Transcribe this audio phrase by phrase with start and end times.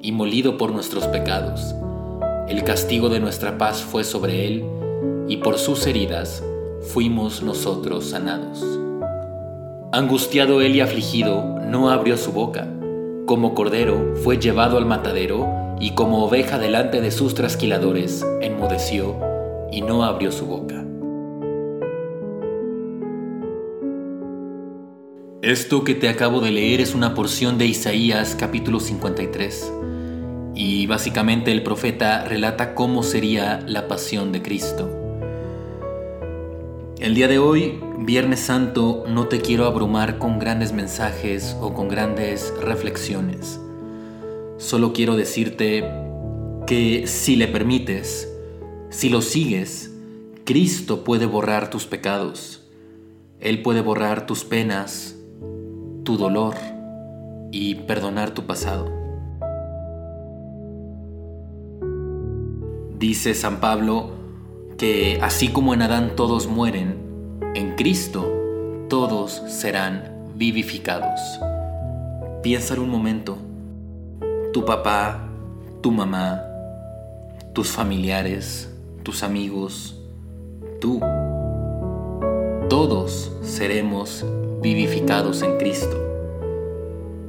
[0.00, 1.74] y molido por nuestros pecados.
[2.48, 4.64] El castigo de nuestra paz fue sobre él,
[5.28, 6.42] y por sus heridas
[6.80, 8.64] fuimos nosotros sanados.
[9.92, 12.68] Angustiado él y afligido, no abrió su boca.
[13.26, 15.48] Como cordero fue llevado al matadero,
[15.80, 19.16] y como oveja delante de sus trasquiladores, enmudeció
[19.70, 20.84] y no abrió su boca.
[25.42, 29.77] Esto que te acabo de leer es una porción de Isaías capítulo 53
[30.58, 34.90] y básicamente el profeta relata cómo sería la pasión de Cristo.
[36.98, 41.86] El día de hoy, Viernes Santo, no te quiero abrumar con grandes mensajes o con
[41.86, 43.60] grandes reflexiones.
[44.56, 45.88] Solo quiero decirte
[46.66, 48.28] que si le permites,
[48.90, 49.94] si lo sigues,
[50.44, 52.64] Cristo puede borrar tus pecados.
[53.38, 55.14] Él puede borrar tus penas,
[56.02, 56.56] tu dolor
[57.52, 59.07] y perdonar tu pasado.
[62.98, 64.10] Dice San Pablo
[64.76, 66.96] que así como en Adán todos mueren,
[67.54, 68.28] en Cristo
[68.88, 71.20] todos serán vivificados.
[72.42, 73.38] Piensa un momento,
[74.52, 75.28] tu papá,
[75.80, 76.42] tu mamá,
[77.52, 80.00] tus familiares, tus amigos,
[80.80, 80.98] tú,
[82.68, 84.26] todos seremos
[84.60, 85.96] vivificados en Cristo.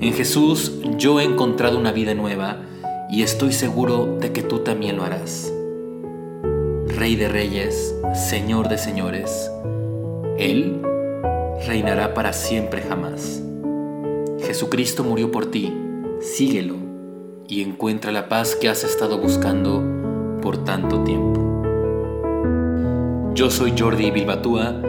[0.00, 2.62] En Jesús yo he encontrado una vida nueva
[3.10, 5.52] y estoy seguro de que tú también lo harás.
[6.86, 9.50] Rey de reyes, Señor de señores,
[10.38, 10.80] Él
[11.66, 13.42] reinará para siempre jamás.
[14.40, 15.74] Jesucristo murió por ti,
[16.20, 16.76] síguelo
[17.48, 19.82] y encuentra la paz que has estado buscando
[20.40, 21.40] por tanto tiempo.
[23.34, 24.82] Yo soy Jordi Bilbatúa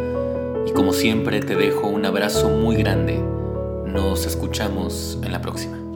[0.68, 3.20] y como siempre te dejo un abrazo muy grande.
[3.86, 5.91] Nos escuchamos en la próxima.